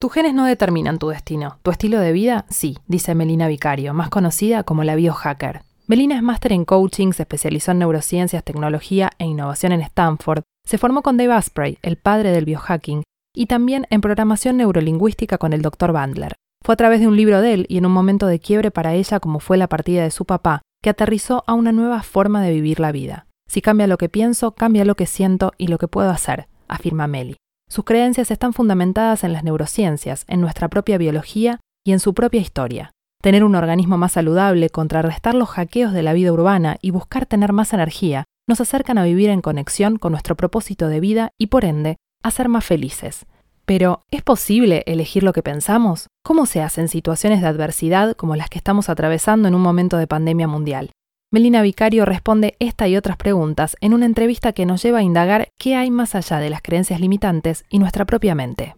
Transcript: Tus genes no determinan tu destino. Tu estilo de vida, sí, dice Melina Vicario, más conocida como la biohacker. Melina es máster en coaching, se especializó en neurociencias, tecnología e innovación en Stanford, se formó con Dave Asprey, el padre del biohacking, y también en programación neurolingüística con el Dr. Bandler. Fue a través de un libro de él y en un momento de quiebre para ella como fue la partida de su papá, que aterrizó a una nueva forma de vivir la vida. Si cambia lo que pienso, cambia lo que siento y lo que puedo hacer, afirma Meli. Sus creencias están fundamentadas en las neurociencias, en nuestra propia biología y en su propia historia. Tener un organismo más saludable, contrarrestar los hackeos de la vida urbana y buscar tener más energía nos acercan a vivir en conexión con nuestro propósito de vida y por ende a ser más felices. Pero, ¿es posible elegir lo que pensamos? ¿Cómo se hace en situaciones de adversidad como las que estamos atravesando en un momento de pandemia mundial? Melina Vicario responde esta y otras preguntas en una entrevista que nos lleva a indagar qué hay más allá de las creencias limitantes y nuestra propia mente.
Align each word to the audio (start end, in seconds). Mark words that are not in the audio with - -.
Tus 0.00 0.12
genes 0.12 0.32
no 0.32 0.44
determinan 0.44 1.00
tu 1.00 1.08
destino. 1.08 1.58
Tu 1.64 1.72
estilo 1.72 1.98
de 1.98 2.12
vida, 2.12 2.46
sí, 2.48 2.78
dice 2.86 3.16
Melina 3.16 3.48
Vicario, 3.48 3.94
más 3.94 4.10
conocida 4.10 4.62
como 4.62 4.84
la 4.84 4.94
biohacker. 4.94 5.62
Melina 5.88 6.14
es 6.14 6.22
máster 6.22 6.52
en 6.52 6.64
coaching, 6.64 7.10
se 7.10 7.24
especializó 7.24 7.72
en 7.72 7.80
neurociencias, 7.80 8.44
tecnología 8.44 9.10
e 9.18 9.24
innovación 9.24 9.72
en 9.72 9.80
Stanford, 9.80 10.44
se 10.64 10.78
formó 10.78 11.02
con 11.02 11.16
Dave 11.16 11.32
Asprey, 11.32 11.78
el 11.82 11.96
padre 11.96 12.30
del 12.30 12.44
biohacking, 12.44 13.02
y 13.34 13.46
también 13.46 13.88
en 13.90 14.00
programación 14.00 14.58
neurolingüística 14.58 15.36
con 15.36 15.52
el 15.52 15.62
Dr. 15.62 15.90
Bandler. 15.90 16.36
Fue 16.64 16.74
a 16.74 16.76
través 16.76 17.00
de 17.00 17.08
un 17.08 17.16
libro 17.16 17.40
de 17.40 17.54
él 17.54 17.66
y 17.68 17.78
en 17.78 17.86
un 17.86 17.92
momento 17.92 18.28
de 18.28 18.38
quiebre 18.38 18.70
para 18.70 18.94
ella 18.94 19.18
como 19.18 19.40
fue 19.40 19.56
la 19.56 19.66
partida 19.66 20.04
de 20.04 20.12
su 20.12 20.26
papá, 20.26 20.62
que 20.80 20.90
aterrizó 20.90 21.42
a 21.48 21.54
una 21.54 21.72
nueva 21.72 22.04
forma 22.04 22.40
de 22.40 22.52
vivir 22.52 22.78
la 22.78 22.92
vida. 22.92 23.26
Si 23.48 23.60
cambia 23.62 23.88
lo 23.88 23.98
que 23.98 24.08
pienso, 24.08 24.52
cambia 24.52 24.84
lo 24.84 24.94
que 24.94 25.06
siento 25.06 25.54
y 25.58 25.66
lo 25.66 25.78
que 25.78 25.88
puedo 25.88 26.10
hacer, 26.10 26.46
afirma 26.68 27.08
Meli. 27.08 27.36
Sus 27.68 27.84
creencias 27.84 28.30
están 28.30 28.54
fundamentadas 28.54 29.24
en 29.24 29.34
las 29.34 29.44
neurociencias, 29.44 30.24
en 30.26 30.40
nuestra 30.40 30.68
propia 30.68 30.96
biología 30.96 31.60
y 31.84 31.92
en 31.92 32.00
su 32.00 32.14
propia 32.14 32.40
historia. 32.40 32.92
Tener 33.22 33.44
un 33.44 33.54
organismo 33.54 33.98
más 33.98 34.12
saludable, 34.12 34.70
contrarrestar 34.70 35.34
los 35.34 35.50
hackeos 35.50 35.92
de 35.92 36.02
la 36.02 36.14
vida 36.14 36.32
urbana 36.32 36.78
y 36.80 36.90
buscar 36.90 37.26
tener 37.26 37.52
más 37.52 37.74
energía 37.74 38.24
nos 38.48 38.62
acercan 38.62 38.96
a 38.96 39.04
vivir 39.04 39.28
en 39.28 39.42
conexión 39.42 39.98
con 39.98 40.12
nuestro 40.12 40.34
propósito 40.34 40.88
de 40.88 41.00
vida 41.00 41.30
y 41.36 41.48
por 41.48 41.66
ende 41.66 41.96
a 42.22 42.30
ser 42.30 42.48
más 42.48 42.64
felices. 42.64 43.26
Pero, 43.66 44.00
¿es 44.10 44.22
posible 44.22 44.82
elegir 44.86 45.22
lo 45.22 45.34
que 45.34 45.42
pensamos? 45.42 46.06
¿Cómo 46.24 46.46
se 46.46 46.62
hace 46.62 46.80
en 46.80 46.88
situaciones 46.88 47.42
de 47.42 47.48
adversidad 47.48 48.16
como 48.16 48.34
las 48.34 48.48
que 48.48 48.56
estamos 48.56 48.88
atravesando 48.88 49.46
en 49.46 49.54
un 49.54 49.60
momento 49.60 49.98
de 49.98 50.06
pandemia 50.06 50.48
mundial? 50.48 50.90
Melina 51.30 51.60
Vicario 51.60 52.06
responde 52.06 52.56
esta 52.58 52.88
y 52.88 52.96
otras 52.96 53.18
preguntas 53.18 53.76
en 53.82 53.92
una 53.92 54.06
entrevista 54.06 54.54
que 54.54 54.64
nos 54.64 54.82
lleva 54.82 55.00
a 55.00 55.02
indagar 55.02 55.52
qué 55.58 55.76
hay 55.76 55.90
más 55.90 56.14
allá 56.14 56.38
de 56.38 56.48
las 56.48 56.62
creencias 56.62 57.00
limitantes 57.00 57.66
y 57.68 57.78
nuestra 57.78 58.06
propia 58.06 58.34
mente. 58.34 58.77